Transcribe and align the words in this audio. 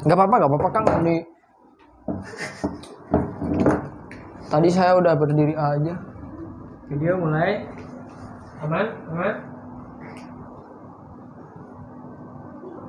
Gak 0.00 0.16
apa-apa, 0.16 0.34
gak 0.40 0.48
apa-apa 0.48 0.68
Kang. 0.72 0.86
Ini 1.04 1.16
Tadi 4.48 4.68
saya 4.72 4.96
udah 4.96 5.12
berdiri 5.12 5.52
aja. 5.52 5.94
Video 6.88 7.20
mulai. 7.20 7.68
Aman? 8.64 8.86
Aman? 9.12 9.34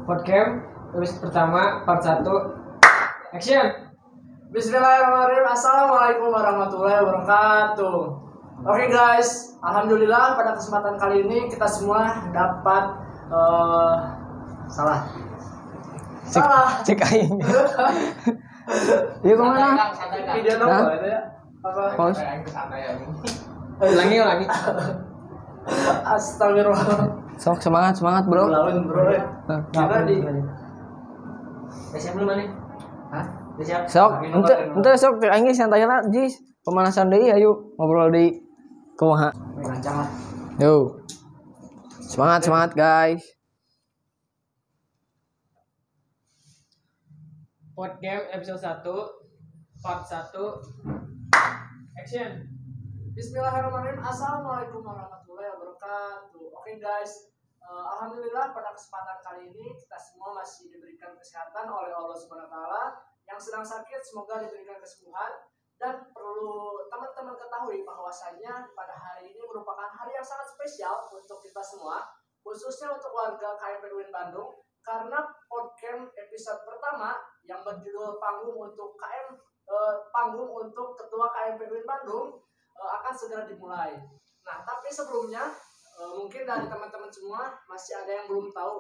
Podcast 0.07 0.51
episode 0.91 1.19
pertama 1.29 1.83
part 1.87 2.03
1 2.03 2.25
Action 3.37 3.67
Bismillahirrahmanirrahim 4.51 5.47
Assalamualaikum 5.47 6.27
warahmatullahi 6.35 6.99
wabarakatuh 6.99 7.99
Oke 8.65 8.85
guys 8.91 9.55
Alhamdulillah 9.63 10.35
pada 10.35 10.59
kesempatan 10.59 10.99
kali 10.99 11.23
ini 11.23 11.47
kita 11.47 11.63
semua 11.69 12.27
dapat 12.35 12.83
eh, 13.31 13.95
Salah 14.67 15.07
Cek, 16.31 16.43
cek 16.87 16.99
aing. 17.11 17.35
Iya 19.25 19.33
ke 19.35 19.43
mana? 19.43 19.67
Video 20.31 20.53
nomor 20.61 20.95
itu 20.95 21.07
ya 21.11 21.21
Apa? 21.65 21.83
Pause. 21.97 22.23
Ulangi 23.81 24.15
ulangi 24.21 24.45
Astagfirullah 26.07 27.09
Sok 27.35 27.59
semangat 27.59 27.97
semangat 27.99 28.23
bro. 28.29 28.47
Lawan 28.47 28.85
bro 28.87 29.11
ya 29.11 29.21
Nah, 29.49 29.59
Kita 29.73 29.97
di 30.07 30.15
siap 31.99 32.15
belum 32.15 32.31
nih? 32.37 32.47
Hah? 33.11 33.25
Siap? 33.59 33.81
Sok, 33.91 34.11
ente 34.23 34.55
ente 34.77 34.91
sok 34.95 35.19
cek 35.19 35.31
aing 35.35 35.51
santai 35.51 35.83
lah, 35.83 35.99
Jis. 36.07 36.39
Pemanasan 36.63 37.11
deui 37.11 37.33
ayo 37.33 37.75
ngobrol 37.75 38.13
di 38.13 38.31
kumaha. 38.95 39.33
Rancang 39.59 40.05
lah 40.05 40.09
Yo. 40.61 41.01
Semangat 41.99 42.45
semangat 42.47 42.71
guys. 42.77 43.40
Podcast 47.71 48.27
episode 48.35 48.59
1 48.59 48.83
part 49.79 50.03
1 50.03 50.35
Action. 52.03 52.31
Bismillahirrahmanirrahim. 53.15 54.03
Assalamualaikum 54.03 54.83
warahmatullahi 54.83 55.55
wabarakatuh. 55.55 56.51
Oke 56.51 56.83
guys. 56.83 57.31
Eh, 57.63 57.85
Alhamdulillah 57.95 58.51
pada 58.51 58.75
kesempatan 58.75 59.23
kali 59.23 59.55
ini 59.55 59.71
Kita 59.71 59.95
semua 59.95 60.35
masih 60.35 60.67
diberikan 60.67 61.15
kesehatan 61.15 61.71
oleh 61.71 61.95
Allah 61.95 62.17
Subhanahu 62.19 62.51
Wa 62.51 62.51
Taala. 62.51 62.83
Yang 63.31 63.39
sedang 63.47 63.63
sakit 63.63 64.01
semoga 64.03 64.43
diberikan 64.43 64.75
kesembuhan. 64.83 65.31
Dan 65.79 66.11
perlu 66.11 66.85
teman-teman 66.91 67.39
ketahui 67.39 67.87
bahwasanya 67.87 68.67
pada 68.75 68.95
hari 68.99 69.31
ini 69.31 69.39
merupakan 69.47 69.87
hari 69.87 70.11
yang 70.19 70.27
sangat 70.27 70.51
spesial 70.51 71.07
untuk 71.15 71.39
kita 71.39 71.63
semua 71.63 72.03
Khususnya 72.41 72.89
untuk 72.89 73.13
warga 73.13 73.53
KMP 73.55 73.85
UIN 73.93 74.09
Bandung. 74.09 74.59
Karena 74.81 75.21
podcast 75.45 76.09
episode 76.17 76.65
pertama 76.65 77.13
yang 77.45 77.61
berjudul 77.65 78.17
Panggung 78.21 78.57
untuk 78.57 78.93
KM 78.95 79.33
eh, 79.65 79.95
Panggung 80.13 80.51
untuk 80.51 80.93
Ketua 80.97 81.27
KMP 81.31 81.67
UIN 81.69 81.85
Bandung 81.85 82.37
eh, 82.77 82.89
akan 83.01 83.13
segera 83.13 83.43
dimulai. 83.49 83.97
Nah, 84.41 84.57
tapi 84.65 84.89
sebelumnya 84.89 85.49
eh, 85.97 86.11
mungkin 86.13 86.43
dari 86.45 86.65
teman-teman 86.69 87.11
semua 87.11 87.49
masih 87.65 87.97
ada 88.01 88.11
yang 88.21 88.25
belum 88.29 88.49
tahu 88.53 88.75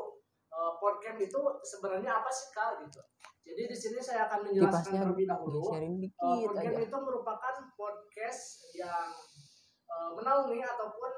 eh, 0.51 0.71
podcast 0.77 1.19
itu 1.21 1.41
sebenarnya 1.65 2.11
apa 2.21 2.29
sih 2.29 2.49
kak 2.53 2.81
gitu. 2.85 3.01
Jadi 3.41 3.61
di 3.65 3.77
sini 3.77 3.97
saya 3.97 4.29
akan 4.29 4.45
menjelaskan 4.45 4.85
Kipasnya 4.85 5.01
terlebih 5.01 5.25
dahulu. 5.25 5.61
Eh, 5.73 6.45
podcast 6.45 6.77
aja. 6.77 6.85
itu 6.85 6.97
merupakan 7.01 7.55
podcast 7.73 8.41
yang 8.77 9.09
eh, 9.89 10.11
menaungi 10.13 10.61
ataupun 10.61 11.11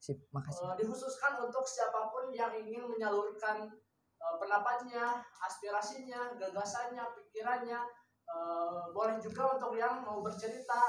Sip, 0.00 0.16
makasih. 0.32 0.64
eh, 0.64 0.74
dikhususkan 0.84 1.40
untuk 1.40 1.64
siapa 1.64 2.08
pun 2.12 2.28
yang 2.32 2.52
ingin 2.52 2.84
menyalurkan 2.88 3.68
pendapatnya, 4.40 5.24
aspirasinya, 5.40 6.36
gagasannya, 6.36 7.04
pikirannya. 7.16 7.80
Eh, 8.30 8.84
boleh 8.94 9.18
juga 9.18 9.58
untuk 9.58 9.74
yang 9.74 10.06
mau 10.06 10.22
bercerita 10.22 10.80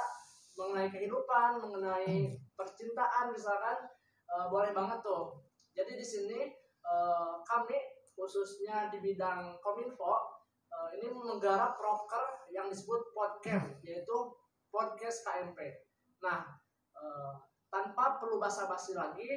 mengenai 0.59 0.91
kehidupan, 0.91 1.57
mengenai 1.63 2.37
percintaan 2.53 3.33
misalkan, 3.33 3.87
eh, 4.29 4.45
boleh 4.51 4.75
banget 4.75 4.99
tuh. 5.01 5.41
Jadi 5.71 5.97
di 5.97 6.05
sini 6.05 6.39
eh, 6.81 7.33
kami 7.47 7.77
khususnya 8.17 8.91
di 8.91 8.99
bidang 8.99 9.57
kominfo 9.63 10.43
eh, 10.69 10.89
ini 10.99 11.07
menggarap 11.09 11.79
proker 11.79 12.51
yang 12.51 12.67
disebut 12.69 13.15
podcast, 13.15 13.79
yaitu 13.81 14.17
podcast 14.69 15.23
KMP. 15.25 15.59
Nah, 16.21 16.45
eh, 16.95 17.31
tanpa 17.71 18.19
perlu 18.19 18.37
basa-basi 18.37 18.93
lagi, 18.93 19.27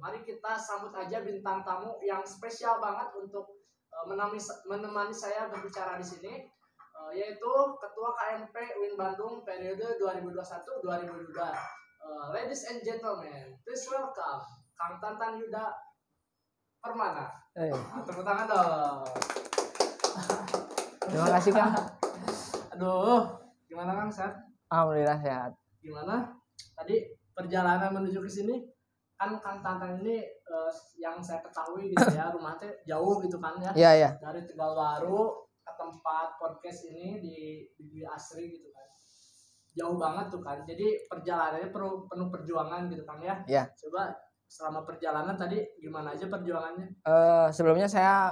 mari 0.00 0.22
kita 0.22 0.54
sambut 0.54 0.94
aja 0.94 1.18
bintang 1.24 1.66
tamu 1.66 1.98
yang 2.04 2.22
spesial 2.22 2.78
banget 2.78 3.10
untuk 3.18 3.58
eh, 3.90 4.04
menemani, 4.06 4.38
menemani 4.68 5.14
saya 5.14 5.50
berbicara 5.50 5.98
di 5.98 6.06
sini, 6.06 6.32
eh, 6.94 7.12
yaitu 7.16 7.52
Ketua 7.80 8.10
KMP 8.14 8.54
UIN 8.54 8.94
Bandung 8.94 9.42
periode 9.42 9.98
2021-2022. 9.98 11.34
Eh, 12.06 12.26
ladies 12.30 12.62
and 12.70 12.80
gentlemen, 12.86 13.58
please 13.66 13.82
welcome 13.90 14.46
Kang 14.78 15.00
Tantan 15.02 15.42
Yuda 15.42 15.74
Permana. 16.78 17.26
Eh, 17.56 17.72
Tepuk 18.06 18.22
tangan 18.22 18.46
dong. 18.46 19.00
terima 21.06 21.28
kasih 21.34 21.50
Kang. 21.50 21.74
Aduh, 22.76 23.24
gimana 23.66 23.90
Kang 23.96 24.12
Sat? 24.12 24.32
Alhamdulillah 24.70 25.18
sehat. 25.18 25.50
Gimana? 25.82 26.30
Tadi 26.76 27.00
perjalanan 27.32 27.90
menuju 27.90 28.22
ke 28.22 28.30
sini 28.30 28.75
kan 29.16 29.30
Kang 29.40 29.58
Tantan 29.60 30.00
ini 30.00 30.20
eh, 30.28 30.72
yang 30.96 31.18
saya 31.18 31.40
ketahui 31.40 31.88
gitu 31.88 32.12
ya 32.12 32.28
rumahnya 32.36 32.68
jauh 32.84 33.20
gitu 33.20 33.40
kan 33.40 33.56
ya 33.58 33.72
Iya, 33.72 33.90
iya. 33.96 34.10
dari 34.20 34.44
Tegalwaru 34.44 35.42
ke 35.60 35.72
tempat 35.74 36.36
podcast 36.36 36.86
ini 36.86 37.18
di 37.18 37.36
di 37.74 38.00
Asri 38.04 38.52
gitu 38.52 38.68
kan 38.70 38.86
jauh 39.72 39.96
banget 39.96 40.32
tuh 40.32 40.40
kan 40.40 40.64
jadi 40.64 41.04
perjalanannya 41.04 41.68
perlu 41.68 42.08
penuh 42.08 42.28
perjuangan 42.30 42.88
gitu 42.88 43.04
kan 43.04 43.18
ya 43.20 43.36
Iya. 43.44 43.64
coba 43.76 44.12
selama 44.46 44.86
perjalanan 44.86 45.34
tadi 45.34 45.58
gimana 45.76 46.14
aja 46.14 46.28
perjuangannya 46.28 46.86
Eh, 47.02 47.48
sebelumnya 47.50 47.90
saya 47.90 48.30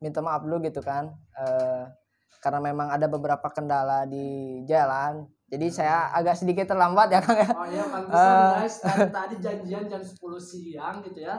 minta 0.00 0.20
maaf 0.20 0.44
dulu 0.44 0.60
gitu 0.62 0.80
kan. 0.80 1.08
Eh, 1.36 1.84
karena 2.40 2.60
memang 2.60 2.92
ada 2.92 3.08
beberapa 3.08 3.48
kendala 3.48 4.04
di 4.04 4.60
jalan. 4.64 5.24
Jadi 5.54 5.66
saya 5.70 6.10
agak 6.10 6.34
sedikit 6.34 6.66
terlambat 6.66 7.06
ya 7.08 7.22
Kang 7.22 7.38
ya. 7.38 7.46
oh 7.46 7.62
iya 7.64 7.84
pantesan 7.86 8.26
Eh. 8.26 8.50
guys. 8.58 8.74
Tadi, 8.80 9.06
tadi 9.08 9.34
janjian 9.38 9.84
jam 9.86 10.02
10 10.02 10.18
siang 10.36 10.98
gitu 11.00 11.22
ya. 11.22 11.38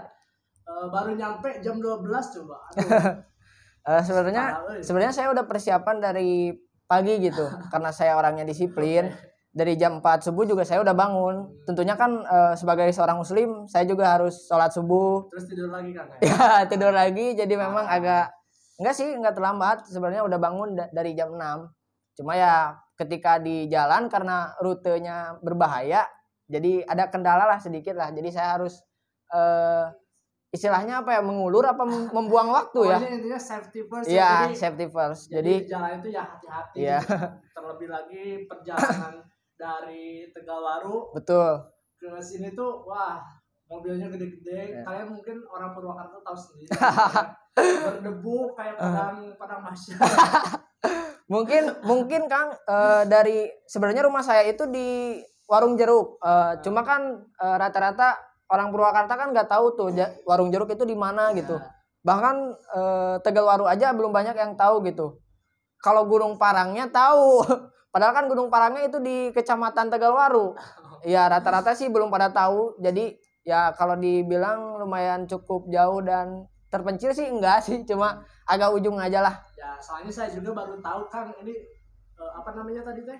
Eh, 0.63 0.87
baru 0.87 1.11
nyampe 1.13 1.59
jam 1.59 1.75
12 1.77 1.99
coba. 2.31 2.55
Aduh, 2.71 2.87
Eh, 3.85 4.01
sebenarnya 4.01 4.45
sebenarnya 4.81 5.13
saya 5.13 5.29
udah 5.29 5.45
persiapan 5.45 6.01
dari 6.01 6.49
pagi 6.85 7.21
gitu 7.21 7.43
karena 7.69 7.91
saya 7.91 8.15
orangnya 8.15 8.41
disiplin. 8.41 9.11
Dari 9.51 9.75
jam 9.75 9.99
4 9.99 10.19
subuh 10.21 10.43
juga 10.43 10.63
saya 10.63 10.79
udah 10.79 10.91
bangun. 10.91 11.35
Tentunya 11.63 11.93
kan 11.93 12.23
sebagai 12.55 12.91
seorang 12.91 13.15
muslim 13.15 13.63
saya 13.65 13.83
juga 13.83 14.11
harus 14.11 14.47
sholat 14.47 14.71
subuh. 14.71 15.27
Terus 15.29 15.45
tidur 15.47 15.69
lagi 15.69 15.91
kan 15.91 16.07
ya? 16.11 16.17
ya 16.19 16.47
tidur 16.71 16.91
lagi 16.91 17.35
jadi 17.35 17.53
memang 17.55 17.83
agak 17.85 18.31
enggak 18.75 18.95
sih 18.95 19.11
enggak 19.11 19.31
terlambat. 19.31 19.87
Sebenarnya 19.87 20.23
udah 20.23 20.35
bangun 20.35 20.69
da- 20.73 20.91
dari 20.91 21.11
jam 21.13 21.31
6 21.31 21.67
cuma 22.15 22.31
ya 22.33 22.75
ketika 22.95 23.37
di 23.37 23.67
jalan 23.67 24.07
karena 24.07 24.55
rutenya 24.57 25.35
berbahaya 25.39 26.07
jadi 26.45 26.83
ada 26.85 27.07
kendala 27.07 27.43
lah 27.45 27.59
sedikit 27.59 27.93
lah 27.93 28.09
jadi 28.09 28.29
saya 28.31 28.49
harus 28.55 28.79
eh 29.29 29.85
istilahnya 30.49 31.03
apa 31.03 31.19
ya 31.19 31.21
mengulur 31.21 31.67
apa 31.67 31.83
mem- 31.83 32.07
membuang 32.15 32.47
waktu 32.49 32.79
ya 32.87 32.95
Pokoknya 32.95 33.11
intinya 33.13 33.39
safety 33.39 33.81
first 33.83 34.07
Iya, 34.07 34.15
ya. 34.15 34.31
Jadi, 34.41 34.55
safety 34.55 34.85
first. 34.87 35.23
jadi, 35.27 35.35
Jadi, 35.35 35.53
di 35.59 35.67
jalan 35.67 35.91
itu 35.99 36.09
ya 36.09 36.23
hati-hati. 36.23 36.75
Iya. 36.79 36.97
gitu. 37.03 37.17
Terlebih 37.51 37.87
lagi 37.91 38.23
perjalanan 38.45 39.13
dari 39.63 40.05
Tegalwaru 40.31 41.11
betul. 41.11 41.51
ke 41.95 42.09
sini 42.19 42.55
tuh 42.55 42.87
wah 42.87 43.19
mobilnya 43.67 44.07
gede-gede. 44.07 44.79
Iya. 44.79 44.87
Kalian 44.87 45.07
mungkin 45.11 45.43
orang 45.45 45.75
Purwakarta 45.75 46.23
tahu 46.23 46.37
sendiri. 46.39 46.71
ya. 46.71 46.79
Berdebu 47.83 48.55
kayak 48.55 48.75
padang 48.77 49.17
padang 49.35 49.61
masyarakat. 49.61 50.64
Mungkin 51.25 51.81
mungkin 51.81 52.29
Kang 52.29 52.53
eh, 52.53 53.03
dari 53.09 53.49
sebenarnya 53.65 54.05
rumah 54.05 54.21
saya 54.21 54.45
itu 54.45 54.69
di 54.69 55.17
Warung 55.49 55.77
Jeruk. 55.77 56.21
Eh, 56.21 56.53
cuma 56.61 56.85
kan 56.85 57.21
eh, 57.21 57.55
rata-rata 57.57 58.17
orang 58.49 58.69
Purwakarta 58.69 59.13
kan 59.17 59.33
nggak 59.33 59.49
tahu 59.49 59.65
tuh 59.73 59.89
Warung 60.29 60.53
Jeruk 60.53 60.69
itu 60.69 60.85
di 60.85 60.93
mana 60.93 61.33
gitu. 61.33 61.57
Bahkan 62.05 62.35
eh, 62.77 63.15
Tegalwaru 63.25 63.65
aja 63.65 63.89
belum 63.93 64.13
banyak 64.13 64.37
yang 64.37 64.53
tahu 64.53 64.85
gitu. 64.85 65.17
Kalau 65.81 66.05
Gunung 66.05 66.37
Parangnya 66.37 66.89
tahu. 66.89 67.41
Padahal 67.93 68.13
kan 68.13 68.25
Gunung 68.29 68.53
Parangnya 68.53 68.85
itu 68.85 69.01
di 69.01 69.33
Kecamatan 69.33 69.89
Tegalwaru. 69.89 70.53
Ya 71.05 71.25
rata-rata 71.25 71.73
sih 71.73 71.89
belum 71.89 72.13
pada 72.13 72.29
tahu. 72.29 72.77
Jadi 72.81 73.17
ya 73.45 73.73
kalau 73.73 73.97
dibilang 73.97 74.81
lumayan 74.81 75.29
cukup 75.29 75.69
jauh 75.69 76.01
dan 76.01 76.49
terpencil 76.69 77.11
sih 77.15 77.27
enggak 77.29 77.61
sih, 77.63 77.81
cuma 77.87 78.21
agak 78.45 78.73
ujung 78.75 78.97
aja 78.99 79.21
lah. 79.23 79.35
Ya, 79.55 79.77
soalnya 79.79 80.11
saya 80.11 80.29
juga 80.33 80.51
baru 80.53 80.77
tahu 80.81 81.01
Kang 81.09 81.31
ini 81.41 81.53
eh, 82.15 82.31
apa 82.35 82.49
namanya 82.53 82.81
tadi 82.85 83.01
teh? 83.05 83.19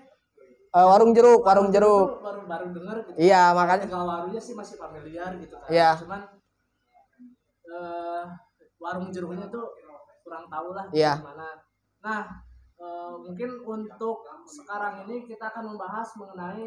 Eh, 0.76 0.86
warung 0.86 1.16
jeruk, 1.16 1.40
warung 1.46 1.72
jeruk. 1.72 2.20
tuh 2.20 2.20
Baru 2.20 2.40
baru 2.44 2.66
dengar 2.74 2.96
gitu. 3.06 3.16
Iya, 3.16 3.54
makanya 3.56 3.88
Tegalwarunya 3.88 4.40
sih 4.42 4.52
masih 4.52 4.76
familiar 4.76 5.30
gitu 5.40 5.54
kan. 5.56 5.68
Iya. 5.72 5.90
Cuman 6.04 6.20
eh 7.66 8.22
warung 8.76 9.08
jeruknya 9.10 9.46
tuh 9.48 9.66
kurang 10.22 10.46
tahu 10.50 10.74
lah 10.76 10.86
Iya. 10.92 11.22
gimana. 11.22 11.48
Nah, 12.04 12.22
eh, 12.76 13.14
mungkin 13.24 13.50
untuk 13.64 14.26
sekarang 14.46 15.06
ini 15.08 15.24
kita 15.24 15.48
akan 15.54 15.74
membahas 15.74 16.08
mengenai 16.20 16.66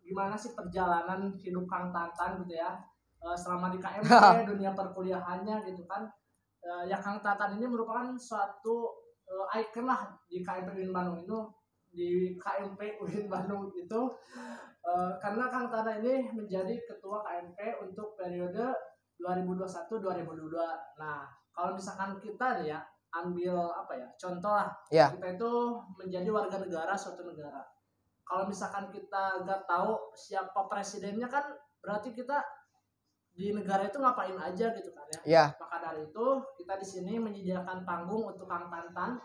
gimana 0.00 0.34
sih 0.34 0.56
perjalanan 0.56 1.30
hidup 1.36 1.68
Kang 1.68 1.92
Tantan 1.92 2.42
gitu 2.46 2.56
ya 2.56 2.80
Eh, 3.20 3.36
selama 3.36 3.68
di 3.68 3.76
KMP 3.76 4.08
dunia 4.56 4.72
perkuliahannya 4.72 5.56
gitu 5.68 5.84
kan. 5.84 6.08
Eh, 6.60 6.84
ya 6.92 7.00
Kang 7.00 7.24
Tantan 7.24 7.56
ini 7.56 7.64
merupakan 7.64 8.12
suatu 8.20 8.92
eh, 9.24 9.60
icon 9.64 9.88
lah 9.88 10.12
di 10.28 10.44
KMP 10.44 10.76
UIN 10.76 10.92
Bandung 10.92 11.24
itu 11.24 11.38
di 11.90 12.36
KMP 12.36 13.00
UIN 13.00 13.26
Bandung 13.32 13.72
itu 13.72 14.00
eh, 14.84 15.12
karena 15.24 15.48
Kang 15.48 15.72
Tantan 15.72 16.04
ini 16.04 16.28
menjadi 16.36 16.76
ketua 16.84 17.24
KMP 17.24 17.80
untuk 17.80 18.12
periode 18.12 18.76
2021-2022. 19.20 20.56
Nah, 21.00 21.28
kalau 21.52 21.76
misalkan 21.76 22.20
kita 22.20 22.60
nih 22.60 22.76
ya 22.76 22.80
ambil 23.10 23.74
apa 23.74 23.92
ya 23.98 24.08
contoh 24.14 24.54
lah 24.54 24.70
Ya. 24.86 25.10
kita 25.10 25.34
itu 25.34 25.52
menjadi 25.98 26.30
warga 26.30 26.62
negara 26.62 26.94
suatu 26.94 27.26
negara 27.26 27.58
kalau 28.22 28.46
misalkan 28.46 28.86
kita 28.94 29.42
nggak 29.42 29.66
tahu 29.66 30.14
siapa 30.14 30.70
presidennya 30.70 31.26
kan 31.26 31.42
berarti 31.82 32.14
kita 32.14 32.38
di 33.34 33.54
negara 33.54 33.86
itu 33.88 33.96
ngapain 33.96 34.36
aja 34.36 34.66
gitu 34.74 34.90
kan 34.92 35.06
ya. 35.08 35.20
Ya, 35.24 35.44
maka 35.56 35.76
dari 35.80 36.02
itu 36.10 36.26
kita 36.60 36.74
di 36.76 36.86
sini 36.86 37.14
menyediakan 37.16 37.86
panggung 37.88 38.26
untuk 38.34 38.46
Kang 38.50 38.68
Tantan 38.68 39.16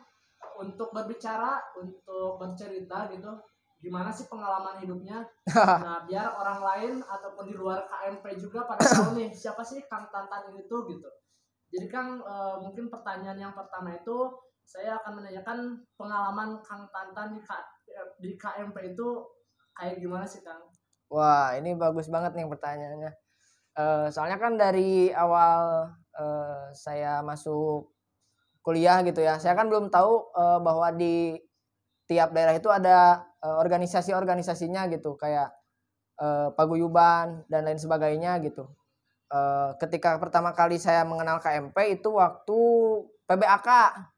untuk 0.61 0.93
berbicara 0.95 1.59
untuk 1.79 2.39
bercerita 2.39 3.11
gitu. 3.11 3.31
Gimana 3.83 4.09
sih 4.09 4.25
pengalaman 4.31 4.81
hidupnya? 4.81 5.25
Nah 5.85 6.05
biar 6.07 6.33
orang 6.37 6.59
lain 6.63 6.93
ataupun 7.03 7.45
di 7.49 7.55
luar 7.57 7.85
KMP 7.85 8.25
juga 8.39 8.65
pada 8.65 8.81
tahu 8.81 9.17
nih 9.19 9.29
siapa 9.33 9.61
sih 9.61 9.83
Kang 9.89 10.07
Tantan 10.13 10.53
itu 10.55 10.75
gitu. 10.89 11.09
Jadi 11.73 11.87
Kang 11.91 12.21
eh, 12.23 12.55
mungkin 12.63 12.87
pertanyaan 12.87 13.35
yang 13.37 13.53
pertama 13.53 13.91
itu 13.93 14.31
saya 14.65 14.97
akan 15.03 15.21
menanyakan 15.21 15.57
pengalaman 15.99 16.57
Kang 16.65 16.89
Tantan 16.89 17.35
di, 17.37 17.41
K- 17.43 17.69
di 18.17 18.31
KMP 18.39 18.95
itu 18.95 19.07
kayak 19.75 19.99
gimana 20.01 20.25
sih 20.25 20.41
Kang? 20.41 20.65
Wah, 21.11 21.53
ini 21.53 21.77
bagus 21.77 22.09
banget 22.09 22.33
nih 22.33 22.47
pertanyaannya. 22.49 23.11
Eh, 23.75 24.07
soalnya 24.07 24.39
kan 24.39 24.55
dari 24.55 25.11
awal 25.11 25.91
eh, 26.15 26.63
saya 26.71 27.19
masuk 27.19 27.91
kuliah 28.63 29.03
gitu 29.03 29.19
ya, 29.19 29.35
saya 29.37 29.51
kan 29.53 29.67
belum 29.67 29.91
tahu 29.91 30.31
eh, 30.31 30.59
bahwa 30.63 30.87
di 30.95 31.35
tiap 32.07 32.31
daerah 32.31 32.55
itu 32.55 32.71
ada 32.71 33.19
eh, 33.43 33.55
organisasi-organisasinya 33.59 34.87
gitu, 34.95 35.19
kayak 35.19 35.51
eh, 36.23 36.47
paguyuban 36.55 37.43
dan 37.51 37.67
lain 37.67 37.75
sebagainya 37.75 38.39
gitu. 38.47 38.63
Eh, 39.27 39.69
ketika 39.83 40.15
pertama 40.23 40.55
kali 40.55 40.79
saya 40.79 41.03
mengenal 41.03 41.43
KMP 41.43 41.99
itu 41.99 42.15
waktu 42.15 42.59
PBAK, 43.27 43.69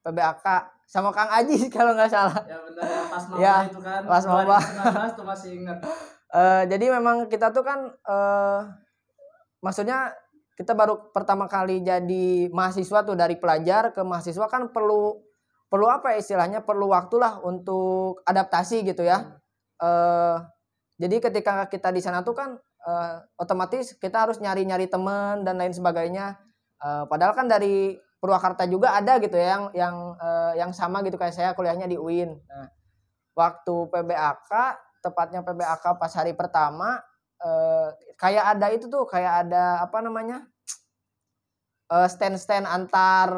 PBAK 0.06 0.46
sama 0.86 1.10
Kang 1.10 1.34
Aji 1.34 1.66
kalau 1.74 1.98
nggak 1.98 2.14
salah. 2.14 2.46
Ya 2.46 2.62
benar 2.62 2.86
ya 2.86 3.02
pas 3.10 3.24
maba 3.26 3.42
Ya, 3.42 3.56
itu 3.66 3.80
kan. 3.82 4.02
pas 4.06 4.24
maba. 4.24 4.58
2019 4.62 5.18
tuh 5.18 5.26
masih 5.26 5.50
ingat. 5.66 5.78
Eh, 6.28 6.64
jadi 6.70 6.86
memang 6.94 7.26
kita 7.26 7.50
tuh 7.50 7.66
kan 7.66 7.90
eh 7.90 8.60
maksudnya 9.68 10.16
kita 10.56 10.72
baru 10.72 11.12
pertama 11.12 11.52
kali 11.52 11.84
jadi 11.84 12.48
mahasiswa 12.56 13.04
tuh 13.04 13.20
dari 13.20 13.36
pelajar 13.36 13.92
ke 13.92 14.00
mahasiswa 14.02 14.48
kan 14.48 14.72
perlu 14.72 15.20
perlu 15.68 15.92
apa 15.92 16.16
ya 16.16 16.24
istilahnya 16.24 16.64
perlu 16.64 16.96
waktulah 16.96 17.44
untuk 17.44 18.24
adaptasi 18.24 18.88
gitu 18.88 19.04
ya. 19.04 19.38
Eh 19.84 20.38
jadi 20.98 21.22
ketika 21.22 21.70
kita 21.70 21.94
di 21.94 22.02
sana 22.02 22.26
tuh 22.26 22.34
kan 22.34 22.58
eh, 22.88 23.16
otomatis 23.38 23.94
kita 24.02 24.26
harus 24.26 24.42
nyari-nyari 24.42 24.90
teman 24.90 25.46
dan 25.46 25.60
lain 25.62 25.76
sebagainya. 25.76 26.40
Eh, 26.82 27.04
padahal 27.06 27.38
kan 27.38 27.46
dari 27.46 28.00
Purwakarta 28.18 28.66
juga 28.66 28.98
ada 28.98 29.22
gitu 29.22 29.38
ya 29.38 29.54
yang 29.54 29.64
yang 29.78 29.96
eh, 30.18 30.54
yang 30.58 30.72
sama 30.74 31.06
gitu 31.06 31.22
kayak 31.22 31.38
saya 31.38 31.54
kuliahnya 31.54 31.86
di 31.86 32.02
UIN. 32.02 32.34
Nah, 32.34 32.68
waktu 33.38 33.76
PBAK 33.94 34.52
tepatnya 35.06 35.46
PBAK 35.46 36.02
pas 36.02 36.12
hari 36.18 36.34
pertama 36.34 36.98
eh, 37.42 37.88
kayak 38.18 38.46
ada 38.58 38.68
itu 38.74 38.86
tuh 38.90 39.04
kayak 39.06 39.48
ada 39.48 39.86
apa 39.86 39.98
namanya 40.02 40.46
eh, 41.92 42.08
stand-stand 42.10 42.68
antar 42.68 43.30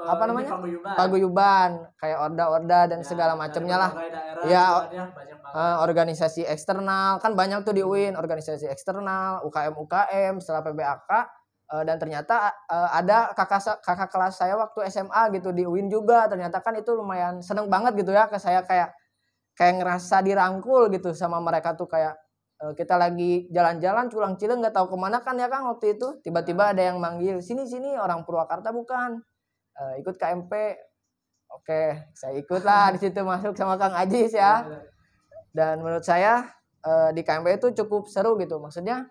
Eh, 0.00 0.08
Apa 0.08 0.24
namanya? 0.24 0.56
Paguyuban. 0.56 0.94
paguyuban 0.96 1.70
kayak 2.00 2.18
orda-orda 2.24 2.80
dan 2.88 3.04
Ya, 3.04 3.08
segala 3.12 3.36
macamnya 3.36 3.76
lah 3.76 3.90
daerah 3.92 4.48
Ya. 4.48 4.64
Eh, 5.52 5.76
organisasi 5.84 6.48
eksternal 6.48 7.20
kan 7.20 7.36
banyak 7.36 7.68
tuh 7.68 7.76
di 7.76 7.84
UIN 7.84 8.16
organisasi 8.16 8.64
eksternal 8.64 9.44
UKM 9.44 9.76
UKM 9.76 10.34
setelah 10.40 10.64
PBAK 10.64 11.10
eh, 11.76 11.82
dan 11.84 11.96
ternyata 12.00 12.48
eh, 12.64 12.88
ada 12.96 13.28
kakak 13.36 13.84
kakak 13.84 14.08
kelas 14.08 14.40
saya 14.40 14.56
waktu 14.56 14.88
SMA 14.88 15.36
gitu 15.36 15.52
di 15.52 15.68
UIN 15.68 15.92
juga 15.92 16.24
ternyata 16.32 16.64
kan 16.64 16.72
itu 16.80 16.96
lumayan 16.96 17.44
seneng 17.44 17.68
banget 17.68 17.92
gitu 18.00 18.16
ya 18.16 18.24
ke 18.24 18.40
saya 18.40 18.64
kayak 18.64 18.96
kayak 19.52 19.84
ngerasa 19.84 20.24
dirangkul 20.24 20.88
gitu 20.96 21.12
sama 21.12 21.44
mereka 21.44 21.76
tuh 21.76 21.84
kayak 21.84 22.16
kita 22.60 23.00
lagi 23.00 23.48
jalan-jalan 23.48 24.12
culang 24.12 24.36
cileng 24.36 24.60
nggak 24.60 24.76
tahu 24.76 24.92
ke 24.92 24.96
mana 25.00 25.24
kan 25.24 25.32
ya 25.40 25.48
kang 25.48 25.64
waktu 25.64 25.96
itu. 25.96 26.20
Tiba-tiba 26.20 26.76
ada 26.76 26.82
yang 26.92 27.00
manggil 27.00 27.40
sini 27.40 27.64
sini 27.64 27.96
orang 27.96 28.20
Purwakarta 28.28 28.68
bukan? 28.68 29.16
Eh, 29.80 30.04
ikut 30.04 30.20
KMP 30.20 30.52
oke 31.50 32.12
saya 32.12 32.36
ikut 32.36 32.62
lah 32.62 32.92
di 32.94 32.98
situ 33.00 33.24
masuk 33.24 33.56
sama 33.56 33.80
Kang 33.80 33.96
Ajis 33.96 34.36
ya. 34.36 34.68
Dan 35.56 35.80
menurut 35.80 36.04
saya 36.04 36.52
eh, 36.84 37.10
di 37.16 37.24
KMP 37.24 37.56
itu 37.56 37.72
cukup 37.80 38.12
seru 38.12 38.36
gitu. 38.36 38.60
Maksudnya 38.60 39.08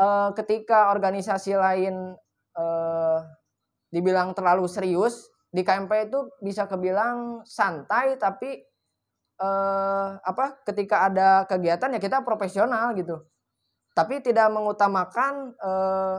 eh, 0.00 0.30
ketika 0.32 0.88
organisasi 0.96 1.52
lain 1.52 2.16
eh, 2.56 3.18
dibilang 3.92 4.32
terlalu 4.32 4.64
serius 4.64 5.28
di 5.52 5.60
KMP 5.60 6.08
itu 6.08 6.32
bisa 6.40 6.64
kebilang 6.64 7.44
santai 7.44 8.16
tapi 8.16 8.64
eh, 9.42 10.08
apa 10.22 10.62
ketika 10.62 11.10
ada 11.10 11.42
kegiatan 11.50 11.90
ya 11.90 11.98
kita 11.98 12.22
profesional 12.22 12.94
gitu 12.94 13.18
tapi 13.92 14.22
tidak 14.22 14.48
mengutamakan 14.54 15.52
eh, 15.58 16.18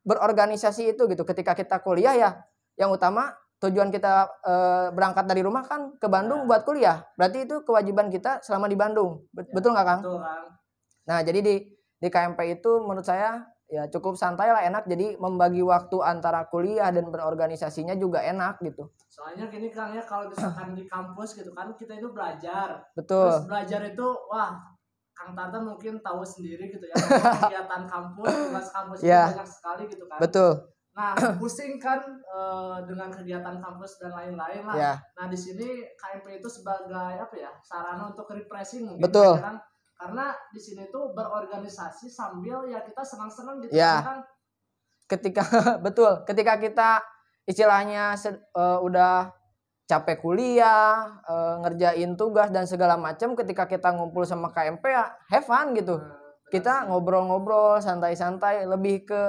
berorganisasi 0.00 0.96
itu 0.96 1.02
gitu 1.10 1.22
ketika 1.26 1.52
kita 1.52 1.82
kuliah 1.84 2.14
ya 2.16 2.30
yang 2.80 2.88
utama 2.88 3.34
tujuan 3.60 3.92
kita 3.92 4.24
eh, 4.46 4.86
berangkat 4.94 5.28
dari 5.28 5.42
rumah 5.44 5.66
kan 5.66 5.92
ke 6.00 6.08
Bandung 6.08 6.46
Ya. 6.46 6.48
buat 6.48 6.62
kuliah 6.64 6.96
berarti 7.18 7.44
itu 7.44 7.60
kewajiban 7.66 8.08
kita 8.08 8.40
selama 8.40 8.70
di 8.70 8.76
Bandung 8.78 9.26
Bet- 9.34 9.50
Ya, 9.50 9.54
betul 9.54 9.70
nggak 9.76 9.86
Kang? 9.86 10.00
Betul 10.00 10.18
Kang. 10.22 10.44
Nah, 11.04 11.18
jadi 11.20 11.40
di 11.42 11.54
di 12.00 12.08
KMP 12.08 12.40
itu 12.56 12.80
menurut 12.80 13.04
saya 13.04 13.44
ya 13.70 13.86
cukup 13.86 14.18
santai 14.18 14.50
lah 14.50 14.66
enak 14.66 14.84
jadi 14.90 15.14
membagi 15.16 15.62
waktu 15.62 16.02
antara 16.02 16.42
kuliah 16.50 16.90
dan 16.90 17.06
berorganisasinya 17.06 17.94
juga 17.94 18.18
enak 18.20 18.58
gitu. 18.66 18.90
Soalnya 19.06 19.46
gini 19.46 19.70
Kang 19.70 19.94
ya 19.94 20.02
kalau 20.02 20.26
misalkan 20.26 20.74
di 20.74 20.90
kampus 20.90 21.38
gitu 21.38 21.54
kan 21.54 21.70
kita 21.78 21.94
itu 22.02 22.10
belajar. 22.10 22.82
Betul. 22.98 23.30
Terus 23.30 23.46
belajar 23.46 23.80
itu 23.86 24.06
wah 24.26 24.58
Kang 25.14 25.38
Tata 25.38 25.62
mungkin 25.62 26.02
tahu 26.02 26.26
sendiri 26.26 26.66
gitu 26.72 26.82
ya 26.82 26.94
kegiatan 27.46 27.82
kampus, 27.86 28.26
tugas 28.26 28.68
kampus 28.74 28.98
itu 29.04 29.08
Ya. 29.12 29.30
banyak 29.30 29.48
sekali 29.48 29.82
gitu 29.86 30.04
kan. 30.10 30.18
Betul. 30.18 30.52
Nah, 30.90 31.14
pusing 31.40 31.78
kan 31.78 32.02
eh, 32.18 32.76
dengan 32.90 33.08
kegiatan 33.14 33.56
kampus 33.62 34.02
dan 34.02 34.10
lain-lain 34.10 34.66
lah. 34.66 34.74
Ya, 34.74 34.92
Nah, 35.14 35.30
di 35.30 35.38
sini 35.38 35.86
KMP 35.94 36.42
itu 36.42 36.48
sebagai 36.50 36.90
apa 37.20 37.34
ya? 37.38 37.52
Sarana 37.62 38.10
untuk 38.10 38.26
refreshing 38.34 38.88
mungkin 38.88 39.04
Betul. 39.06 39.38
ya 39.38 39.44
kan? 39.44 39.56
Karena 40.00 40.32
di 40.48 40.60
sini 40.60 40.88
tuh 40.88 41.12
berorganisasi 41.12 42.08
sambil 42.08 42.64
ya 42.72 42.80
kita 42.80 43.04
senang-senang 43.04 43.60
gitu 43.60 43.76
Ya. 43.76 44.00
kan. 44.00 44.20
ketika 45.10 45.42
betul, 45.86 46.22
ketika 46.24 46.54
kita 46.56 46.90
istilahnya 47.44 48.14
eh, 48.16 48.78
udah 48.80 49.34
capek 49.90 50.22
kuliah, 50.22 51.20
eh, 51.28 51.54
ngerjain 51.66 52.14
tugas 52.16 52.48
dan 52.54 52.64
segala 52.64 52.94
macam 52.96 53.34
ketika 53.34 53.66
kita 53.66 53.90
ngumpul 53.92 54.22
sama 54.24 54.48
KMP 54.54 54.86
ya 54.88 55.10
have 55.28 55.44
fun 55.44 55.74
gitu. 55.76 55.98
Benar 55.98 56.20
kita 56.50 56.90
ngobrol-ngobrol 56.90 57.78
santai-santai 57.78 58.66
lebih 58.66 59.06
ke 59.06 59.20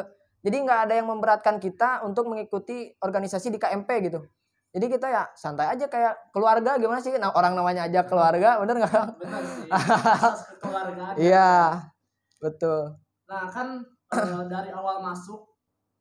jadi 0.41 0.57
nggak 0.65 0.79
ada 0.89 0.93
yang 0.97 1.07
memberatkan 1.07 1.61
kita 1.61 2.01
untuk 2.01 2.25
mengikuti 2.25 2.89
organisasi 2.97 3.53
di 3.53 3.61
KMP 3.61 4.09
gitu 4.09 4.25
jadi 4.71 4.85
kita 4.87 5.07
ya 5.11 5.23
santai 5.35 5.67
aja 5.67 5.85
kayak 5.87 6.31
keluarga 6.31 6.79
gimana 6.79 7.03
sih 7.03 7.11
nah, 7.19 7.31
orang 7.35 7.53
namanya 7.53 7.87
aja 7.91 8.07
keluarga 8.07 8.59
bener 8.63 8.75
nggak 8.79 9.19
benar 9.19 9.41
sih. 9.43 9.67
Asas 9.67 10.39
kekeluargaan. 10.55 11.13
iya 11.19 11.51
betul 12.39 12.95
Nah, 13.31 13.47
kan 13.47 13.79
eh, 14.11 14.43
dari 14.51 14.75
awal 14.75 14.99
masuk 14.99 15.39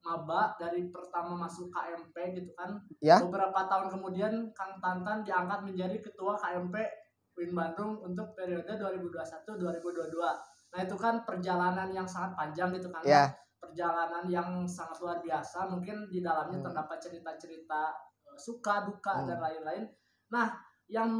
maba 0.02 0.50
dari 0.58 0.90
pertama 0.90 1.38
masuk 1.38 1.70
KMP 1.70 2.16
gitu 2.34 2.50
kan. 2.58 2.74
Ya. 2.98 3.22
Beberapa 3.22 3.70
tahun 3.70 3.86
kemudian 3.86 4.50
Kang 4.50 4.82
Tantan 4.82 5.22
diangkat 5.22 5.62
menjadi 5.62 6.02
ketua 6.02 6.34
KMP 6.34 6.74
Win 7.38 7.54
Bandung 7.54 8.02
untuk 8.02 8.34
periode 8.34 8.66
2021-2022. 8.66 10.10
Nah, 10.74 10.80
itu 10.82 10.96
kan 10.98 11.22
perjalanan 11.22 11.94
yang 11.94 12.08
sangat 12.10 12.34
panjang 12.34 12.74
gitu 12.74 12.90
kan. 12.90 13.02
ya 13.06 13.30
Perjalanan 13.62 14.26
yang 14.26 14.66
sangat 14.66 14.98
luar 14.98 15.22
biasa. 15.22 15.70
Mungkin 15.70 16.10
di 16.10 16.18
dalamnya 16.18 16.58
Hmm. 16.58 16.66
terdapat 16.66 16.98
cerita-cerita 16.98 17.94
suka, 18.40 18.88
duka 18.88 19.12
Hmm. 19.12 19.26
dan 19.28 19.38
lain-lain. 19.38 19.84
Nah, 20.32 20.48
yang 20.88 21.10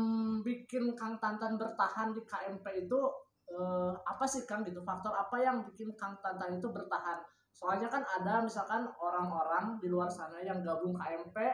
bikin 0.43 0.97
Kang 0.97 1.21
Tantan 1.21 1.55
bertahan 1.55 2.11
di 2.11 2.25
KMP 2.25 2.89
itu 2.89 2.99
eh, 3.47 3.93
apa 4.07 4.23
sih 4.25 4.47
Kang 4.47 4.63
gitu 4.63 4.79
faktor 4.81 5.11
apa 5.11 5.35
yang 5.39 5.63
bikin 5.63 5.91
Kang 5.95 6.15
Tantan 6.19 6.55
itu 6.55 6.71
bertahan 6.71 7.19
soalnya 7.51 7.91
kan 7.91 7.99
ada 8.07 8.39
misalkan 8.41 8.87
orang-orang 8.95 9.75
di 9.79 9.91
luar 9.91 10.07
sana 10.07 10.39
yang 10.39 10.63
gabung 10.63 10.95
KMP 10.95 11.35
eh, 11.35 11.51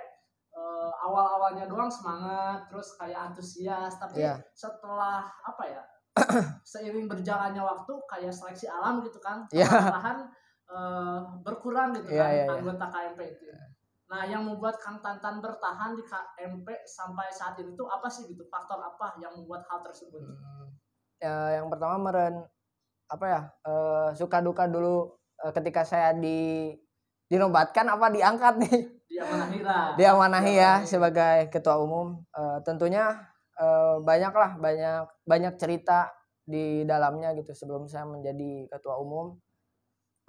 awal 0.53 1.25
awal-awalnya 1.25 1.65
doang 1.65 1.89
semangat 1.89 2.69
terus 2.69 2.97
kayak 2.97 3.33
antusias 3.33 3.97
tapi 3.97 4.21
Iya. 4.21 4.37
setelah 4.53 5.25
apa 5.25 5.65
ya 5.65 5.83
seiring 6.69 7.09
berjalannya 7.09 7.61
waktu 7.61 7.93
kayak 8.09 8.33
seleksi 8.33 8.69
alam 8.69 9.01
gitu 9.01 9.17
kan 9.17 9.45
Iya. 9.49 9.65
perlahan 9.69 10.19
eh, 10.69 11.21
berkurang 11.45 11.97
gitu 11.97 12.13
Iya, 12.13 12.21
kan 12.25 12.29
iya, 12.33 12.45
iya. 12.45 12.53
anggota 12.61 12.85
KMP 12.89 13.21
itu 13.37 13.45
nah 14.07 14.23
yang 14.23 14.47
membuat 14.47 14.79
Kang 14.79 15.03
Tantan 15.03 15.43
bertahan 15.43 15.99
di 15.99 16.03
KMP 16.07 16.87
sampai 16.87 17.27
saat 17.35 17.59
ini 17.59 17.75
tuh 17.75 17.91
apa 17.91 18.07
sih 18.07 18.31
gitu? 18.31 18.47
Faktor 18.47 18.79
apa 18.79 19.19
yang 19.19 19.35
membuat 19.35 19.67
hal 19.67 19.83
tersebut? 19.83 20.23
Hmm, 20.23 20.71
ya, 21.19 21.59
yang 21.59 21.67
pertama 21.67 21.99
meren 21.99 22.47
apa 23.07 23.25
ya 23.27 23.41
eh, 23.67 24.09
suka 24.15 24.39
duka 24.43 24.71
dulu 24.71 25.11
eh, 25.43 25.53
ketika 25.55 25.83
saya 25.83 26.15
di 26.15 26.71
dinobatkan 27.27 27.87
apa 27.91 28.07
diangkat 28.15 28.55
nih? 28.63 28.79
Dia 29.11 29.23
menahira 29.27 29.79
dia 29.99 30.11
manahi 30.15 30.55
ya 30.55 30.73
sebagai 30.87 31.51
ketua 31.51 31.83
umum. 31.83 32.23
Eh, 32.31 32.59
tentunya 32.63 33.11
eh, 33.59 33.97
banyak 33.99 34.35
lah 34.35 34.51
banyak 34.55 35.03
banyak 35.27 35.55
cerita 35.59 36.15
di 36.47 36.87
dalamnya 36.87 37.35
gitu 37.35 37.51
sebelum 37.51 37.91
saya 37.91 38.07
menjadi 38.07 38.71
ketua 38.71 39.03
umum. 39.03 39.35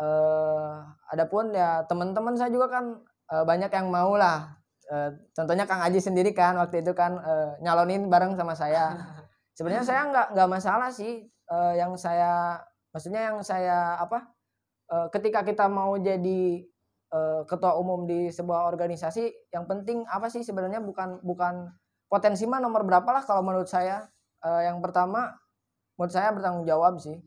Eh 0.02 0.74
adapun 1.14 1.54
ya 1.54 1.86
teman-teman 1.86 2.34
saya 2.38 2.50
juga 2.50 2.70
kan 2.74 3.06
eh, 3.32 3.44
banyak 3.44 3.72
yang 3.72 3.88
mau 3.92 4.16
lah. 4.16 4.58
Eh, 4.88 5.10
contohnya 5.36 5.68
Kang 5.68 5.84
Aji 5.84 6.00
sendiri 6.00 6.32
kan 6.32 6.56
waktu 6.56 6.80
itu 6.80 6.96
kan 6.96 7.20
eh, 7.20 7.50
nyalonin 7.64 8.08
bareng 8.08 8.40
sama 8.40 8.56
saya. 8.56 8.96
Sebenarnya 9.58 9.84
saya 9.84 10.02
nggak 10.08 10.28
nggak 10.36 10.50
masalah 10.50 10.90
sih. 10.94 11.28
Eh, 11.28 11.74
yang 11.80 11.96
saya 12.00 12.60
maksudnya 12.96 13.32
yang 13.32 13.40
saya 13.44 14.00
apa 14.00 14.32
eh, 14.92 15.08
ketika 15.12 15.44
kita 15.44 15.68
mau 15.68 16.00
jadi 16.00 16.64
eh, 17.12 17.42
ketua 17.48 17.76
umum 17.76 18.08
di 18.08 18.32
sebuah 18.32 18.68
organisasi 18.72 19.52
yang 19.52 19.68
penting 19.68 20.08
apa 20.08 20.32
sih 20.32 20.44
sebenarnya? 20.48 20.80
Bukan 20.80 21.20
bukan 21.24 21.68
potensi 22.08 22.48
mah 22.48 22.64
nomor 22.64 22.88
berapa 22.88 23.08
lah 23.12 23.24
kalau 23.28 23.44
menurut 23.44 23.68
saya. 23.68 24.08
Eh, 24.44 24.72
yang 24.72 24.80
pertama 24.80 25.36
menurut 26.00 26.14
saya 26.16 26.32
bertanggung 26.32 26.64
jawab 26.64 26.96
sih. 27.04 27.20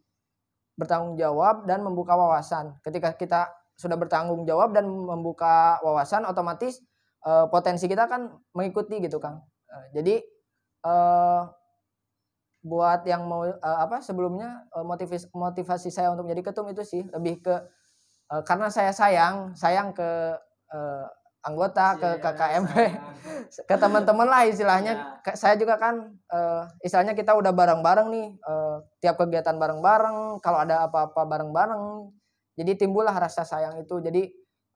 Bertanggung 0.80 1.20
jawab 1.20 1.68
dan 1.68 1.84
membuka 1.84 2.16
wawasan. 2.16 2.80
Ketika 2.80 3.12
kita 3.20 3.59
sudah 3.80 3.96
bertanggung 3.96 4.44
jawab 4.44 4.76
dan 4.76 4.84
membuka 4.86 5.80
wawasan 5.80 6.28
otomatis 6.28 6.84
eh, 7.24 7.46
potensi 7.48 7.88
kita 7.88 8.04
kan 8.12 8.28
mengikuti 8.52 9.00
gitu 9.00 9.16
kang. 9.16 9.40
Eh, 9.72 9.86
jadi 9.96 10.14
eh 10.80 11.42
buat 12.60 13.00
yang 13.08 13.24
mau 13.24 13.48
eh, 13.48 13.56
apa 13.56 14.04
sebelumnya 14.04 14.68
eh, 14.76 14.84
motivasi 14.84 15.32
motivasi 15.32 15.88
saya 15.88 16.12
untuk 16.12 16.28
menjadi 16.28 16.52
ketum 16.52 16.68
itu 16.68 16.84
sih 16.84 17.02
lebih 17.08 17.40
ke 17.40 17.54
eh, 18.32 18.42
karena 18.44 18.68
saya 18.68 18.92
sayang 18.92 19.56
sayang 19.56 19.96
ke 19.96 20.36
eh, 20.72 21.06
anggota 21.40 21.96
ke 21.96 22.08
Iya, 22.20 22.20
KKMP 22.20 22.74
ke 23.68 23.74
teman-teman 23.80 24.28
lah 24.28 24.44
istilahnya. 24.44 25.24
Ka- 25.24 25.36
saya 25.40 25.56
juga 25.56 25.80
kan 25.80 26.12
eh, 26.28 26.62
istilahnya 26.84 27.16
kita 27.16 27.32
udah 27.32 27.48
bareng-bareng 27.52 28.08
nih 28.12 28.28
eh, 28.36 28.76
tiap 29.00 29.16
kegiatan 29.16 29.56
bareng-bareng 29.56 30.44
kalau 30.44 30.58
ada 30.60 30.84
apa-apa 30.84 31.24
bareng-bareng 31.24 32.12
jadi 32.60 32.76
timbullah 32.76 33.16
rasa 33.16 33.40
sayang 33.42 33.80
itu 33.80 33.96
jadi 33.98 34.22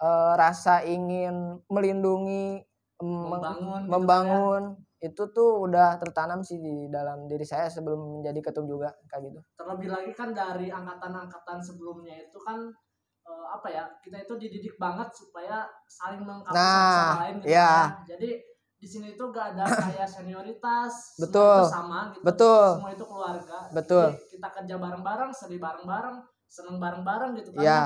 eh, 0.00 0.32
rasa 0.34 0.80
ingin 0.82 1.60
melindungi 1.68 2.64
em, 2.96 3.04
meng- 3.04 3.28
membangun 3.30 3.80
gitu 3.82 3.92
membangun 3.92 4.62
itu 4.98 5.22
tuh 5.30 5.50
udah 5.60 6.00
tertanam 6.00 6.40
sih 6.40 6.56
di 6.56 6.88
dalam 6.88 7.28
diri 7.28 7.44
saya 7.44 7.68
sebelum 7.68 8.18
menjadi 8.18 8.40
ketum 8.40 8.64
juga 8.64 8.88
kayak 9.04 9.28
gitu 9.28 9.40
terlebih 9.54 9.88
lagi 9.92 10.12
kan 10.12 10.32
dari 10.32 10.72
angkatan-angkatan 10.72 11.60
sebelumnya 11.60 12.24
itu 12.24 12.40
kan 12.40 12.56
eh, 13.22 13.46
apa 13.52 13.68
ya 13.68 13.84
kita 14.00 14.16
itu 14.18 14.34
dididik 14.34 14.74
banget 14.76 15.12
supaya 15.12 15.68
saling 15.84 16.24
melengkapi 16.24 16.56
Nah, 16.56 16.88
sama 16.88 17.20
lain 17.28 17.34
gitu 17.38 17.52
ya. 17.52 18.00
jadi 18.08 18.30
di 18.74 18.88
sini 18.90 19.16
tuh 19.16 19.32
gak 19.32 19.56
ada 19.56 19.64
kayak 19.64 20.04
senioritas 20.04 20.92
semua 21.16 21.24
Betul. 21.24 21.56
itu 21.56 21.72
sama 21.72 21.98
gitu 22.10 22.24
Betul. 22.24 22.64
semua 22.74 22.90
itu 22.92 23.04
keluarga 23.04 23.58
Betul. 23.72 24.06
Jadi 24.12 24.24
kita 24.30 24.48
kerja 24.52 24.74
bareng-bareng 24.76 25.30
sedih 25.32 25.56
bareng-bareng 25.58 26.16
seneng 26.54 26.78
bareng-bareng 26.78 27.34
gitu 27.34 27.50
kan 27.50 27.62
Iya. 27.62 27.80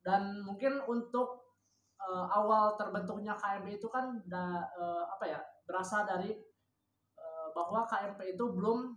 dan 0.00 0.22
mungkin 0.40 0.80
untuk 0.82 1.44
eh, 1.98 2.26
awal 2.30 2.72
terbentuknya 2.74 3.34
KMP 3.34 3.76
itu 3.76 3.88
kan 3.90 4.16
da, 4.24 4.64
eh, 4.64 5.04
apa 5.04 5.24
ya 5.26 5.38
berasal 5.62 6.08
dari 6.08 6.32
eh, 7.14 7.46
bahwa 7.52 7.84
KMP 7.84 8.32
itu 8.32 8.44
belum 8.48 8.96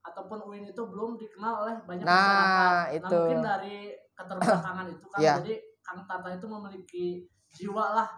ataupun 0.00 0.44
UIN 0.44 0.64
itu 0.66 0.82
belum 0.82 1.16
dikenal 1.16 1.62
oleh 1.62 1.74
banyak 1.84 2.04
Nah, 2.04 2.12
masyarakat. 2.12 2.96
itu. 2.96 3.04
Nah, 3.06 3.12
mungkin 3.14 3.40
dari 3.40 3.76
keterbelakangan 4.12 4.86
itu 4.90 5.06
kan 5.06 5.20
Iya. 5.24 5.34
jadi 5.40 5.54
Kang 5.80 6.00
Tata 6.04 6.28
itu 6.30 6.46
memiliki 6.46 7.06
jiwa 7.50 7.86
lah 7.94 8.08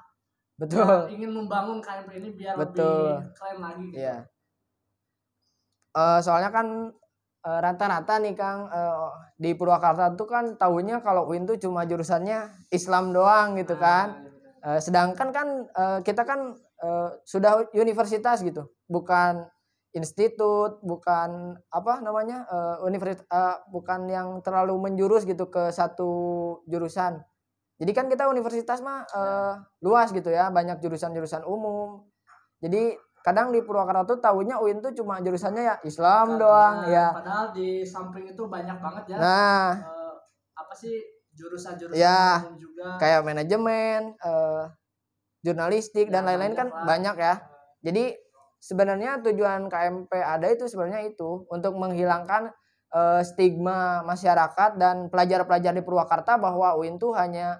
betul 0.53 0.85
yang 0.85 1.13
ingin 1.13 1.31
membangun 1.33 1.79
KMP 1.79 2.11
ini 2.19 2.29
biar 2.33 2.55
Betul. 2.55 3.19
lebih 3.19 3.35
keren 3.35 3.59
lagi 3.61 3.85
gitu. 3.89 3.99
Iya. 4.01 4.17
Eh, 5.93 6.19
soalnya 6.21 6.49
kan 6.49 6.67
rata-rata 7.43 8.23
nih 8.23 8.35
Kang 8.39 8.71
eh, 8.71 9.09
di 9.39 9.51
Purwakarta 9.59 10.15
tuh 10.15 10.29
kan 10.31 10.45
tahunya 10.55 11.03
kalau 11.03 11.27
UIN 11.27 11.45
tuh 11.47 11.59
cuma 11.59 11.83
jurusannya 11.83 12.71
Islam 12.71 13.11
doang 13.11 13.59
gitu 13.59 13.75
kan. 13.77 14.23
Nah, 14.23 14.33
Eh, 14.63 14.79
sedangkan 14.79 15.29
kan 15.35 15.49
eh, 15.67 15.99
kita 16.07 16.23
kan 16.23 16.55
eh, 16.55 17.09
sudah 17.27 17.67
universitas 17.75 18.47
gitu, 18.47 18.71
bukan 18.87 19.43
institut, 19.91 20.79
bukan 20.87 21.59
apa 21.67 21.99
namanya 21.99 22.47
eh, 22.47 22.77
universitas, 22.87 23.67
bukan 23.75 24.07
yang 24.07 24.39
terlalu 24.47 24.79
menjurus 24.79 25.27
gitu 25.27 25.51
ke 25.51 25.75
satu 25.75 26.11
jurusan. 26.71 27.19
Jadi 27.83 27.91
kan 27.91 28.07
kita 28.07 28.31
universitas 28.31 28.79
mah 28.87 29.03
eh, 29.03 29.55
luas 29.83 30.15
gitu 30.15 30.31
ya, 30.31 30.55
banyak 30.55 30.79
jurusan-jurusan 30.79 31.43
umum. 31.43 32.07
Jadi 32.63 32.95
kadang 33.23 33.51
di 33.51 33.63
Purwakarta 33.63 34.05
tuh 34.05 34.19
tahunya 34.19 34.59
UIN 34.59 34.79
tuh 34.79 34.93
cuma 34.93 35.19
jurusannya 35.19 35.63
ya 35.63 35.77
Islam 35.83 36.37
doang 36.37 36.77
Nah, 36.83 36.91
ya. 36.91 37.07
Padahal 37.15 37.47
di 37.55 37.83
samping 37.83 38.27
itu 38.29 38.43
banyak 38.47 38.79
banget 38.79 39.15
ya. 39.15 39.17
Nah, 39.17 39.67
eh, 39.79 40.15
apa 40.53 40.73
sih 40.75 40.95
jurusan-jurusan 41.33 41.97
Ya, 41.97 42.45
juga. 42.59 42.99
kayak 42.99 43.25
manajemen, 43.25 44.13
eh, 44.15 44.65
jurnalistik 45.43 46.11
dan 46.11 46.23
Ya, 46.23 46.35
lain-lain 46.35 46.55
kan 46.55 46.69
lah. 46.69 46.85
banyak 46.85 47.17
ya. 47.17 47.35
Jadi 47.83 48.15
sebenarnya 48.59 49.19
tujuan 49.23 49.67
KMP 49.67 50.13
ada 50.15 50.47
itu 50.47 50.67
sebenarnya 50.67 51.03
itu 51.05 51.47
untuk 51.49 51.75
menghilangkan 51.75 52.53
eh, 52.93 53.23
stigma 53.25 54.05
masyarakat 54.05 54.77
dan 54.77 55.09
pelajar-pelajar 55.09 55.73
di 55.73 55.81
Purwakarta 55.81 56.37
bahwa 56.37 56.77
UIN 56.77 57.01
tuh 57.01 57.17
hanya 57.17 57.57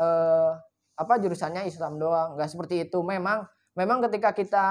eh, 0.00 0.50
apa 0.96 1.14
jurusannya 1.20 1.68
Islam 1.68 2.00
doang. 2.00 2.32
Enggak 2.32 2.48
seperti 2.48 2.88
itu. 2.88 3.04
Memang 3.04 3.44
memang 3.76 4.00
ketika 4.08 4.32
kita 4.32 4.64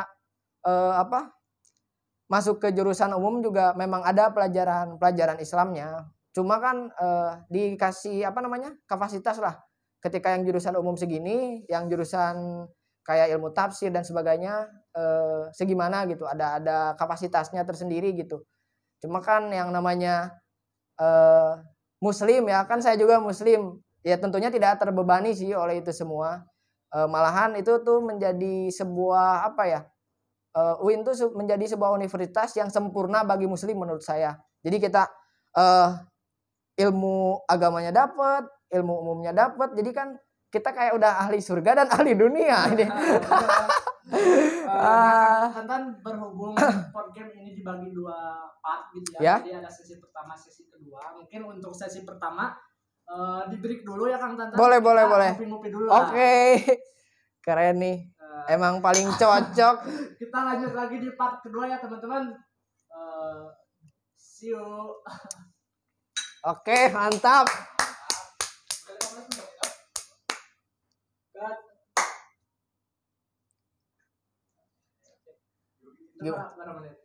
eh, 0.65 0.93
apa 0.95 1.31
masuk 2.29 2.61
ke 2.61 2.69
jurusan 2.71 3.09
umum 3.17 3.41
juga 3.41 3.73
memang 3.73 4.05
ada 4.05 4.29
pelajaran-pelajaran 4.29 5.41
Islamnya. 5.41 6.05
Cuma 6.31 6.61
kan 6.61 6.93
eh, 6.93 7.31
dikasih 7.49 8.29
apa 8.29 8.39
namanya? 8.45 8.77
kapasitas 8.85 9.41
lah. 9.41 9.57
Ketika 9.99 10.31
yang 10.31 10.47
jurusan 10.47 10.77
umum 10.79 10.95
segini, 10.95 11.65
yang 11.67 11.89
jurusan 11.91 12.63
kayak 13.03 13.33
ilmu 13.35 13.49
tafsir 13.51 13.89
dan 13.89 14.05
sebagainya 14.05 14.69
eh, 14.93 15.49
segimana 15.57 16.05
gitu. 16.05 16.29
Ada 16.29 16.61
ada 16.61 16.77
kapasitasnya 17.01 17.65
tersendiri 17.65 18.13
gitu. 18.13 18.45
Cuma 19.01 19.19
kan 19.25 19.49
yang 19.49 19.73
namanya 19.73 20.37
eh, 21.01 21.53
muslim 22.03 22.45
ya, 22.47 22.63
kan 22.69 22.79
saya 22.85 22.95
juga 22.99 23.17
muslim. 23.19 23.81
Ya 24.05 24.15
tentunya 24.21 24.47
tidak 24.53 24.79
terbebani 24.79 25.33
sih 25.35 25.51
oleh 25.57 25.81
itu 25.81 25.91
semua. 25.91 26.45
Eh, 26.93 27.07
malahan 27.09 27.57
itu 27.57 27.81
tuh 27.81 28.05
menjadi 28.05 28.69
sebuah 28.69 29.49
apa 29.53 29.63
ya? 29.65 29.81
Eh, 30.59 30.83
UIN 30.83 31.07
se- 31.09 31.31
menjadi 31.31 31.65
sebuah 31.71 31.95
universitas 31.95 32.51
yang 32.53 32.67
sempurna 32.67 33.23
bagi 33.23 33.47
muslim 33.47 33.79
menurut 33.79 34.03
saya. 34.03 34.35
Jadi 34.59 34.77
kita 34.77 35.07
eh 35.55 35.89
ilmu 36.79 37.43
agamanya 37.45 37.95
dapat, 37.95 38.43
ilmu 38.69 38.93
umumnya 38.99 39.31
dapat. 39.31 39.71
Jadi 39.73 39.91
kan 39.91 40.15
kita 40.49 40.73
kayak 40.73 40.97
udah 40.97 41.21
ahli 41.23 41.39
surga 41.39 41.71
dan 41.75 41.87
ahli 41.89 42.11
dunia 42.13 42.57
ini. 42.73 42.85
Ah. 44.69 45.49
kan 45.53 45.65
kan 45.65 45.81
berhubung 46.01 46.53
podcast 46.95 47.31
ini 47.35 47.53
dibagi 47.53 47.93
dua 47.93 48.17
part 48.59 48.89
gitu 48.91 49.17
Ya. 49.17 49.37
ya. 49.37 49.45
Jadi 49.45 49.51
ada 49.55 49.69
sesi 49.69 49.95
pertama, 49.97 50.33
sesi 50.33 50.65
kedua. 50.65 51.13
Mungkin 51.15 51.41
untuk 51.57 51.73
sesi 51.73 52.01
pertama 52.01 52.53
eh 53.05 53.41
di 53.49 53.57
break 53.57 53.81
dulu 53.81 54.05
ya 54.05 54.17
Kang 54.17 54.37
Tantan. 54.37 54.53
Boleh, 54.53 54.77
Kita 54.77 54.87
boleh, 54.87 55.03
boleh. 55.05 55.29
Ngopi-ngopi 55.33 55.69
dulu 55.69 55.85
Oke. 55.89 56.33
lah. 56.61 56.77
Keren 57.39 57.79
nih. 57.79 57.97
Eh, 58.03 58.53
Emang 58.55 58.83
paling 58.83 59.07
cocok. 59.15 59.75
kita 60.21 60.37
lanjut 60.43 60.73
lagi 60.75 60.97
di 60.99 61.09
part 61.15 61.39
kedua 61.43 61.67
ya 61.67 61.79
teman-teman. 61.79 62.35
Eh, 62.91 63.43
see 64.19 64.51
you. 64.51 64.63
Oke, 66.47 66.91
mantap. 66.95 67.47
Cut. 71.35 71.57
Gimana? 76.19 76.98